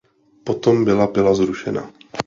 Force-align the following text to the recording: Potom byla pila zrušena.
Potom 0.43 0.85
byla 0.85 1.07
pila 1.07 1.33
zrušena. 1.33 1.91